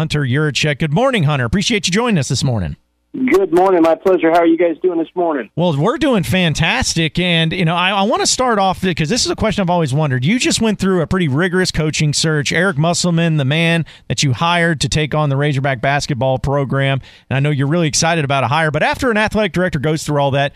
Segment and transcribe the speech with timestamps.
[0.00, 0.78] Hunter Yurachek.
[0.78, 1.44] Good morning, Hunter.
[1.44, 2.76] Appreciate you joining us this morning.
[3.12, 3.82] Good morning.
[3.82, 4.30] My pleasure.
[4.30, 5.50] How are you guys doing this morning?
[5.56, 7.18] Well, we're doing fantastic.
[7.18, 9.68] And, you know, I, I want to start off because this is a question I've
[9.68, 10.24] always wondered.
[10.24, 12.50] You just went through a pretty rigorous coaching search.
[12.50, 17.02] Eric Musselman, the man that you hired to take on the Razorback basketball program.
[17.28, 18.70] And I know you're really excited about a hire.
[18.70, 20.54] But after an athletic director goes through all that,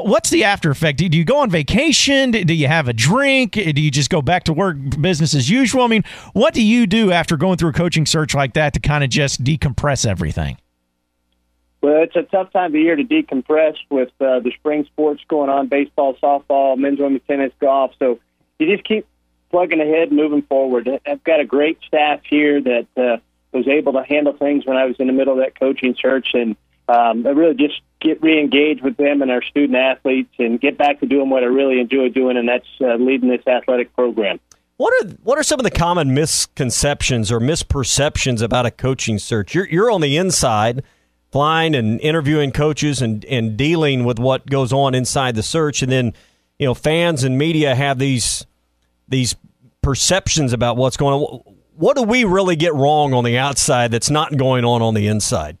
[0.00, 0.98] what's the after effect?
[0.98, 2.30] Do you go on vacation?
[2.30, 3.52] Do you have a drink?
[3.52, 5.82] Do you just go back to work business as usual?
[5.82, 8.80] I mean, what do you do after going through a coaching search like that to
[8.80, 10.56] kind of just decompress everything?
[11.82, 15.50] Well, it's a tough time of year to decompress with uh, the spring sports going
[15.50, 17.92] on baseball, softball, men's, women's tennis, golf.
[17.98, 18.20] So
[18.58, 19.06] you just keep
[19.50, 20.88] plugging ahead, moving forward.
[21.04, 23.16] I've got a great staff here that uh,
[23.52, 26.28] was able to handle things when I was in the middle of that coaching search.
[26.34, 26.56] And
[26.88, 31.00] um, I really just get re-engaged with them and our student athletes and get back
[31.00, 34.40] to doing what I really enjoy doing, and that's uh, leading this athletic program.
[34.76, 39.54] What are what are some of the common misconceptions or misperceptions about a coaching search?
[39.54, 40.82] You're you're on the inside
[41.32, 45.90] flying and interviewing coaches and, and dealing with what goes on inside the search and
[45.90, 46.12] then
[46.58, 48.46] you know fans and media have these
[49.08, 49.34] these
[49.80, 51.40] perceptions about what's going on
[51.74, 55.08] what do we really get wrong on the outside that's not going on on the
[55.08, 55.56] inside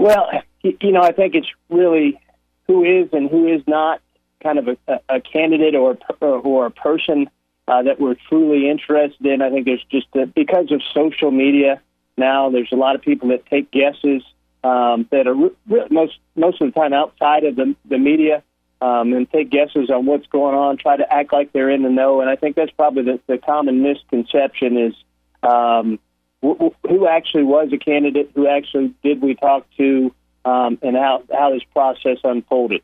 [0.00, 0.30] well
[0.62, 2.20] you know i think it's really
[2.66, 4.00] who is and who is not
[4.42, 7.28] kind of a, a candidate or or a person
[7.68, 11.80] uh, that we're truly interested in i think there's just a, because of social media
[12.20, 12.50] now.
[12.50, 14.22] There's a lot of people that take guesses
[14.62, 18.44] um, that are re- most most of the time outside of the, the media
[18.80, 21.90] um, and take guesses on what's going on, try to act like they're in the
[21.90, 22.20] know.
[22.20, 24.94] And I think that's probably the, the common misconception is
[25.42, 25.98] um,
[26.42, 31.52] who actually was a candidate, who actually did we talk to, um, and how, how
[31.52, 32.82] this process unfolded.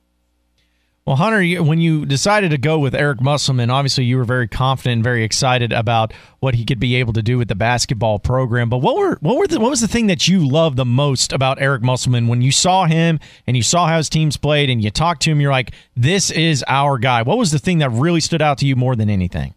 [1.06, 4.94] Well, Hunter, when you decided to go with Eric Musselman, obviously you were very confident
[4.94, 8.68] and very excited about what he could be able to do with the basketball program.
[8.68, 11.32] But what were what were the, what was the thing that you loved the most
[11.32, 14.82] about Eric Musselman when you saw him and you saw how his teams played and
[14.82, 15.40] you talked to him?
[15.40, 17.22] You're like, this is our guy.
[17.22, 19.54] What was the thing that really stood out to you more than anything?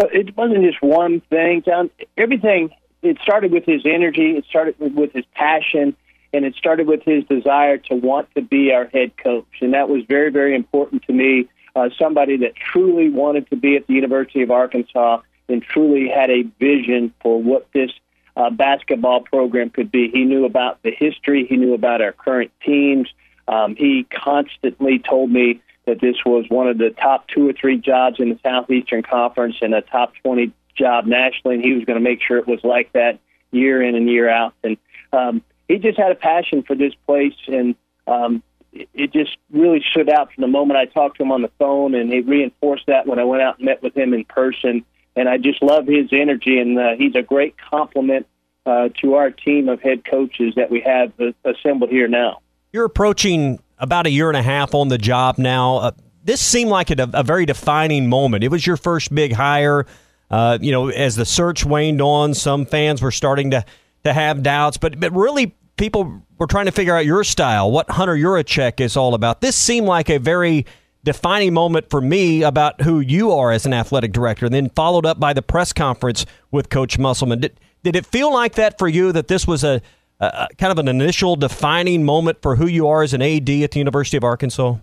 [0.00, 1.62] Well, it wasn't just one thing.
[1.62, 1.90] John.
[2.16, 2.70] Everything.
[3.02, 4.36] It started with his energy.
[4.36, 5.94] It started with his passion
[6.32, 9.88] and it started with his desire to want to be our head coach, and that
[9.88, 11.48] was very, very important to me.
[11.74, 16.30] Uh, somebody that truly wanted to be at the University of Arkansas and truly had
[16.30, 17.90] a vision for what this
[18.36, 20.08] uh, basketball program could be.
[20.08, 21.46] He knew about the history.
[21.48, 23.08] He knew about our current teams.
[23.48, 27.76] Um, he constantly told me that this was one of the top two or three
[27.76, 31.98] jobs in the Southeastern Conference and a top 20 job nationally, and he was going
[31.98, 33.18] to make sure it was like that
[33.50, 34.54] year in and year out.
[34.62, 34.76] And
[35.12, 37.74] um, he just had a passion for this place, and
[38.06, 38.40] um,
[38.72, 41.96] it, just really stood out from the moment I talked to him on the phone,
[41.96, 44.84] and he reinforced that when I went out and met with him in person.
[45.16, 48.28] And I just love his energy, and uh, he's a great complement
[48.64, 52.42] uh, to our team of head coaches that we have uh, assembled here now.
[52.72, 55.76] You're approaching about a year and a half on the job now.
[55.78, 55.90] Uh,
[56.22, 58.44] this seemed like a, a, very defining moment.
[58.44, 59.86] It was your first big hire.
[60.30, 63.64] Uh, you know, as the search waned on, some fans were starting to
[64.04, 67.90] to have doubts, but but really people were trying to figure out your style, what
[67.90, 69.40] Hunter Yurachek is all about.
[69.40, 70.66] This seemed like a very
[71.04, 75.06] defining moment for me about who you are as an athletic director, and then followed
[75.06, 77.40] up by the press conference with Coach Musselman.
[77.40, 79.80] Did, did it feel like that for you that this was a,
[80.20, 83.70] a kind of an initial defining moment for who you are as an AD at
[83.72, 84.76] the University of Arkansas?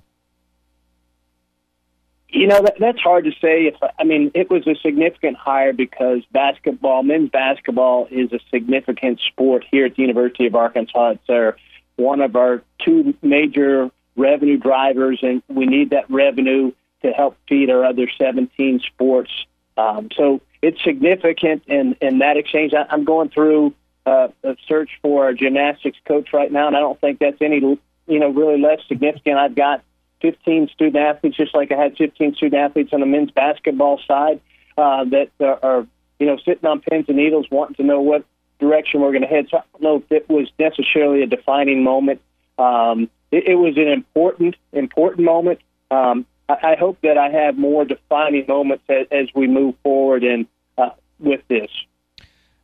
[2.29, 3.67] You know that, that's hard to say.
[3.67, 9.21] If I mean, it was a significant hire because basketball, men's basketball, is a significant
[9.21, 11.11] sport here at the University of Arkansas.
[11.11, 11.55] It's our,
[11.95, 17.69] one of our two major revenue drivers, and we need that revenue to help feed
[17.69, 19.31] our other 17 sports.
[19.77, 22.73] Um, so it's significant in in that exchange.
[22.73, 23.73] I, I'm going through
[24.07, 27.59] uh, a search for a gymnastics coach right now, and I don't think that's any
[27.59, 29.37] you know really less significant.
[29.37, 29.83] I've got
[30.21, 34.39] 15 student athletes, just like I had 15 student athletes on the men's basketball side
[34.77, 35.85] uh, that are,
[36.19, 38.25] you know, sitting on pins and needles, wanting to know what
[38.59, 39.47] direction we're going to head.
[39.51, 42.21] So I don't know if it was necessarily a defining moment.
[42.57, 45.59] Um, it, it was an important, important moment.
[45.91, 50.23] Um, I, I hope that I have more defining moments as, as we move forward
[50.23, 50.47] and
[50.77, 51.69] uh, with this.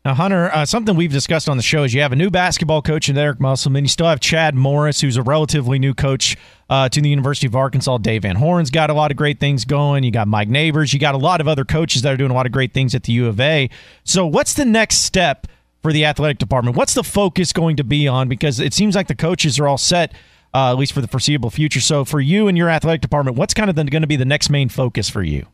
[0.06, 2.82] Now, Hunter, uh, something we've discussed on the show is you have a new basketball
[2.82, 3.86] coach in Eric Musselman.
[3.86, 6.36] You still have Chad Morris, who's a relatively new coach
[6.70, 8.00] uh, to the University of Arkansas.
[8.00, 10.04] Dave Van Horn's got a lot of great things going.
[10.04, 10.92] You got Mike Neighbors.
[10.92, 12.94] You got a lot of other coaches that are doing a lot of great things
[12.94, 13.70] at the U of A.
[14.04, 15.48] So, what's the next step
[15.82, 16.76] for the athletic department?
[16.76, 18.28] What's the focus going to be on?
[18.28, 20.12] Because it seems like the coaches are all set,
[20.54, 21.80] uh, at least for the foreseeable future.
[21.80, 24.50] So, for you and your athletic department, what's kind of going to be the next
[24.50, 25.48] main focus for you?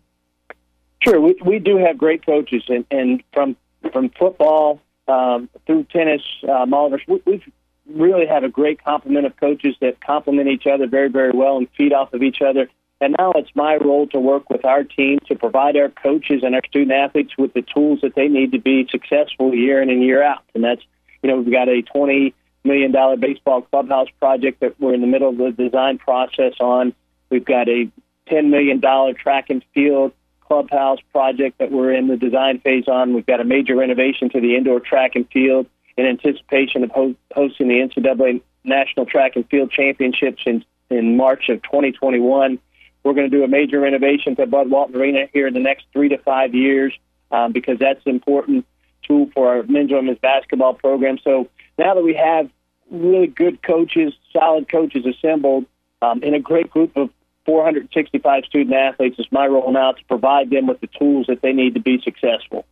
[1.04, 3.56] Sure, we, we do have great coaches, and, and from
[3.92, 7.52] from football um, through tennis, um, all of us, we, we've
[7.88, 11.68] really had a great complement of coaches that complement each other very, very well and
[11.78, 12.70] feed off of each other.
[13.02, 16.54] And now it's my role to work with our team to provide our coaches and
[16.54, 20.04] our student athletes with the tools that they need to be successful year in and
[20.04, 20.44] year out.
[20.54, 20.81] And that's,
[21.24, 22.34] you know, we've got a $20
[22.66, 26.94] million baseball clubhouse project that we're in the middle of the design process on.
[27.30, 27.90] We've got a
[28.30, 28.81] $10 million
[29.16, 30.12] track and field
[30.50, 33.13] clubhouse project that we're in the design phase on.
[33.13, 37.16] We've got a major renovation to the indoor track and field in anticipation of ho-
[37.34, 42.57] hosting the NCAA National Track and Field Championships in, in March of 2021.
[43.04, 45.86] We're going to do a major renovation to Bud Walton Arena here in the next
[45.94, 46.94] three to five years
[47.31, 48.66] um, because that's an important
[49.04, 51.19] tool for our men's and women's basketball program.
[51.24, 51.48] So
[51.78, 52.50] now that we have
[52.90, 55.66] really good coaches, solid coaches assembled,
[56.02, 57.10] um, in a great group of
[57.50, 61.51] 465 student athletes, it's my role now to provide them with the tools that they
[61.51, 62.63] need to be successful.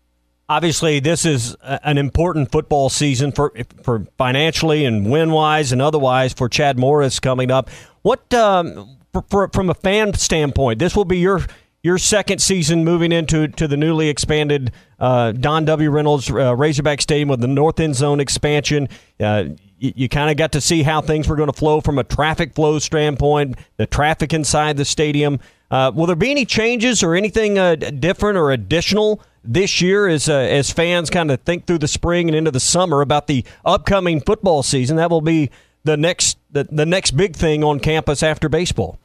[0.47, 3.51] Obviously, this is an important football season for
[3.81, 7.71] for financially and win wise and otherwise for Chad Morris coming up.
[8.03, 11.41] What um, for, for, from a fan standpoint, this will be your
[11.81, 15.89] your second season moving into to the newly expanded uh, Don W.
[15.89, 18.89] Reynolds uh, Razorback Stadium with the North End Zone expansion.
[19.19, 19.45] Uh,
[19.79, 22.03] you, you kind of got to see how things were going to flow from a
[22.03, 25.39] traffic flow standpoint, the traffic inside the stadium.
[25.69, 30.29] Uh, will there be any changes or anything uh, different or additional this year as
[30.29, 33.43] uh, as fans kind of think through the spring and into the summer about the
[33.65, 34.95] upcoming football season?
[34.95, 35.49] That will be
[35.83, 38.97] the next the, the next big thing on campus after baseball.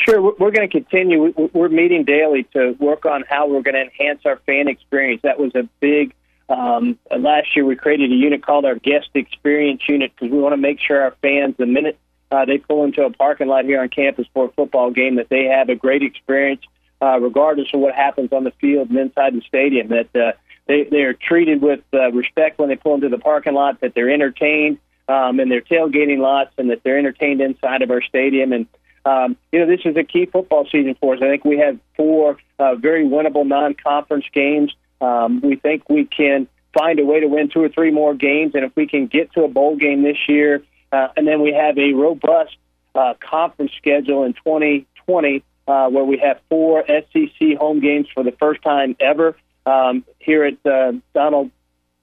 [0.00, 1.32] Sure, we're going to continue.
[1.52, 5.22] We're meeting daily to work on how we're going to enhance our fan experience.
[5.22, 6.14] That was a big.
[6.48, 10.52] Um, last year, we created a unit called our Guest Experience Unit because we want
[10.52, 11.98] to make sure our fans, the minute
[12.30, 15.28] uh, they pull into a parking lot here on campus for a football game, that
[15.28, 16.62] they have a great experience,
[17.00, 19.88] uh, regardless of what happens on the field and inside the stadium.
[19.88, 20.32] That uh,
[20.66, 23.80] they they are treated with uh, respect when they pull into the parking lot.
[23.80, 28.02] That they're entertained um, in their tailgating lots, and that they're entertained inside of our
[28.02, 28.52] stadium.
[28.52, 28.66] And
[29.04, 31.20] um, you know, this is a key football season for us.
[31.22, 34.74] I think we have four uh, very winnable non-conference games.
[35.00, 38.54] Um, we think we can find a way to win two or three more games,
[38.54, 40.62] and if we can get to a bowl game this year,
[40.92, 42.56] uh, and then we have a robust
[42.94, 48.32] uh, conference schedule in 2020 uh, where we have four SEC home games for the
[48.32, 49.36] first time ever
[49.66, 51.50] um, here at uh, Donald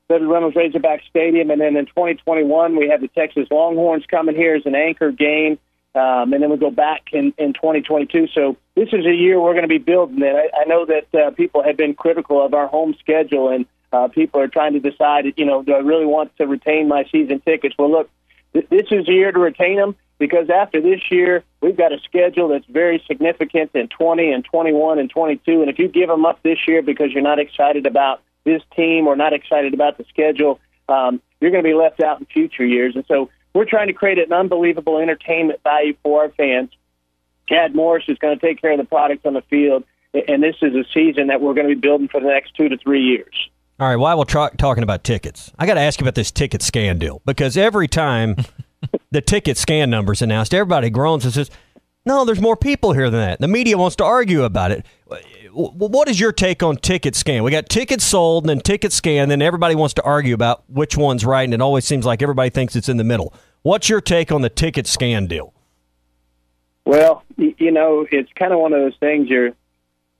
[0.09, 4.65] Reynolds Razorback Stadium, and then in 2021 we have the Texas Longhorns coming here as
[4.65, 5.57] an anchor game.
[5.93, 8.27] Um, and then we go back in, in 2022.
[8.33, 10.33] So this is a year we're going to be building it.
[10.35, 14.07] I, I know that uh, people have been critical of our home schedule, and uh,
[14.07, 17.41] people are trying to decide, you know, do I really want to retain my season
[17.41, 17.75] tickets?
[17.77, 18.09] Well, look,
[18.53, 21.99] th- this is a year to retain them because after this year, we've got a
[21.99, 25.61] schedule that's very significant in 20 and 21 and 22.
[25.61, 29.07] And if you give them up this year because you're not excited about this team
[29.07, 32.65] or not excited about the schedule, um, you're going to be left out in future
[32.65, 32.95] years.
[32.95, 36.69] And so we're trying to create an unbelievable entertainment value for our fans.
[37.49, 39.83] Chad Morris is going to take care of the product on the field,
[40.13, 42.69] and this is a season that we're going to be building for the next two
[42.69, 43.49] to three years.
[43.79, 46.31] All right, while we're tra- talking about tickets, I got to ask you about this
[46.31, 48.35] ticket scan deal because every time
[49.11, 51.49] the ticket scan number's announced, everybody groans and says,
[52.05, 53.39] no, there's more people here than that.
[53.39, 54.85] The media wants to argue about it.
[55.53, 57.43] What is your take on ticket scan?
[57.43, 60.63] We got tickets sold and then ticket scan, and then everybody wants to argue about
[60.69, 63.33] which one's right, and it always seems like everybody thinks it's in the middle.
[63.63, 65.53] What's your take on the ticket scan deal?
[66.85, 69.51] Well, you know, it's kind of one of those things you're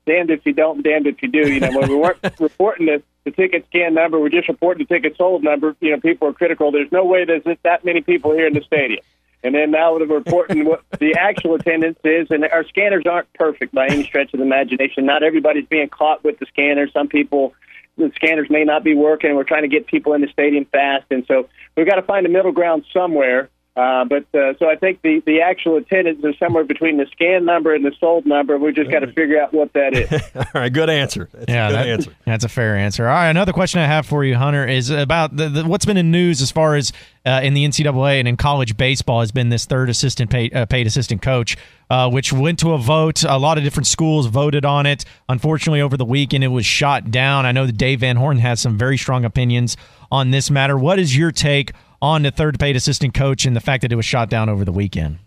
[0.06, 1.52] damned if you don't, damned if you do.
[1.52, 4.94] You know, when we weren't reporting the, the ticket scan number, we're just reporting the
[4.94, 5.76] ticket sold number.
[5.80, 6.72] You know, people are critical.
[6.72, 9.02] There's no way there's that many people here in the stadium.
[9.44, 13.74] And then now we're reporting what the actual attendance is, and our scanners aren't perfect
[13.74, 15.06] by any stretch of the imagination.
[15.06, 16.88] Not everybody's being caught with the scanner.
[16.92, 17.56] Some people,
[18.02, 19.36] the scanners may not be working.
[19.36, 22.26] We're trying to get people in the stadium fast, and so we've got to find
[22.26, 23.50] a middle ground somewhere.
[23.74, 27.46] Uh, but uh, so I think the, the actual attendance is somewhere between the scan
[27.46, 28.58] number and the sold number.
[28.58, 30.12] We just got to figure out what that is.
[30.36, 31.30] All right, good answer.
[31.32, 32.16] That's yeah, good that, answer.
[32.26, 33.08] That's a fair answer.
[33.08, 35.96] All right, another question I have for you, Hunter, is about the, the, what's been
[35.96, 36.92] in news as far as
[37.26, 40.66] uh, in the NCAA and in college baseball has been this third assistant paid, uh,
[40.66, 41.56] paid assistant coach,
[41.90, 43.24] uh, which went to a vote.
[43.24, 45.06] A lot of different schools voted on it.
[45.30, 47.46] Unfortunately, over the weekend, it was shot down.
[47.46, 49.78] I know that Dave Van Horn has some very strong opinions
[50.12, 50.78] on this matter.
[50.78, 51.72] What is your take?
[52.02, 54.66] On the third paid assistant coach and the fact that it was shot down over
[54.66, 55.20] the weekend?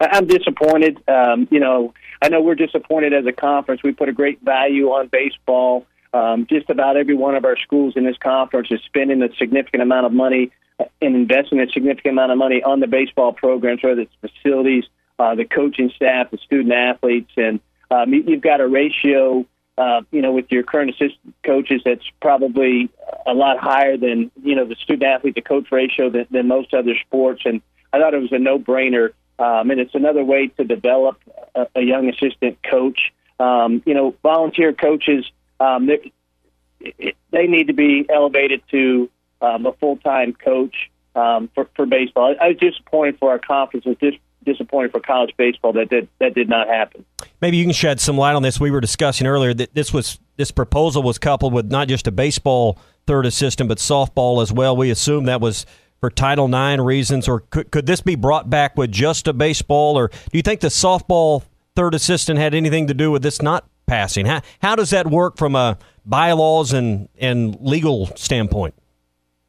[0.00, 1.02] I'm disappointed.
[1.08, 3.82] Um, you know, I know we're disappointed as a conference.
[3.82, 5.86] We put a great value on baseball.
[6.14, 9.82] Um, just about every one of our schools in this conference is spending a significant
[9.82, 14.02] amount of money and investing a significant amount of money on the baseball programs, whether
[14.02, 14.84] it's facilities,
[15.18, 19.44] uh, the coaching staff, the student athletes, and um, you've got a ratio
[19.78, 22.90] uh, you know, with your current assistant coaches, that's probably
[23.26, 26.74] a lot higher than you know the student athlete to coach ratio than, than most
[26.74, 27.42] other sports.
[27.44, 29.12] And I thought it was a no brainer.
[29.38, 31.16] Um, and it's another way to develop
[31.54, 33.12] a, a young assistant coach.
[33.38, 35.24] Um, you know, volunteer coaches,
[35.60, 36.12] um, they,
[37.30, 39.08] they need to be elevated to
[39.40, 42.34] um, a full time coach um, for, for baseball.
[42.40, 43.86] I was disappointed for our conference.
[43.86, 44.20] I was dis-
[44.50, 47.04] disappointed for college baseball that did, that did not happen.
[47.40, 48.58] Maybe you can shed some light on this.
[48.58, 52.12] We were discussing earlier that this was this proposal was coupled with not just a
[52.12, 54.76] baseball third assistant but softball as well.
[54.76, 55.66] We assume that was
[56.00, 59.98] for Title IX reasons, or could could this be brought back with just a baseball,
[59.98, 61.42] or do you think the softball
[61.74, 64.26] third assistant had anything to do with this not passing?
[64.26, 68.74] How how does that work from a bylaws and and legal standpoint?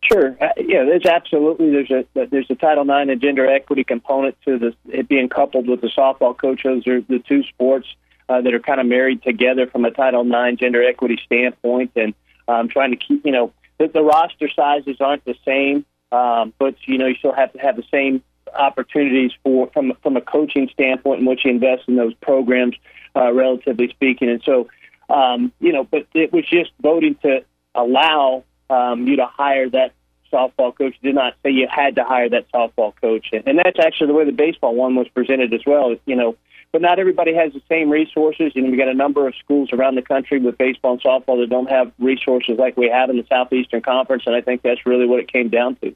[0.02, 0.38] Sure.
[0.40, 4.58] Uh, yeah, there's absolutely there's a there's a Title IX and gender equity component to
[4.58, 6.64] this it being coupled with the softball coach.
[6.64, 7.88] Those are the two sports
[8.30, 12.14] uh, that are kind of married together from a Title IX gender equity standpoint, and
[12.48, 16.76] um, trying to keep you know the, the roster sizes aren't the same, um, but
[16.86, 20.70] you know you still have to have the same opportunities for from from a coaching
[20.72, 22.76] standpoint in which you invest in those programs,
[23.18, 24.70] uh, relatively speaking, and so
[25.10, 27.44] um, you know, but it was just voting to
[27.76, 29.94] allow um, you to hire that
[30.32, 30.96] softball coach.
[31.02, 34.26] Did not say you had to hire that softball coach, and that's actually the way
[34.26, 35.96] the baseball one was presented as well.
[36.06, 36.36] You know,
[36.72, 38.52] but not everybody has the same resources.
[38.56, 41.42] You know, we got a number of schools around the country with baseball and softball
[41.42, 44.86] that don't have resources like we have in the Southeastern Conference, and I think that's
[44.86, 45.96] really what it came down to.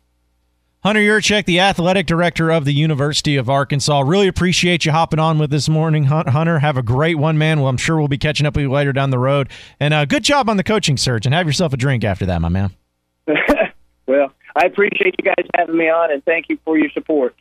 [0.84, 4.02] Hunter Yurachek, the athletic director of the University of Arkansas.
[4.02, 6.60] Really appreciate you hopping on with this morning, Hunter.
[6.60, 7.62] Have a great one, man.
[7.62, 9.48] Well, I'm sure we'll be catching up with you later down the road.
[9.80, 12.42] And uh, good job on the coaching search, and have yourself a drink after that,
[12.42, 12.72] my man.
[14.08, 17.32] well, I appreciate you guys having me on, and thank you for your support.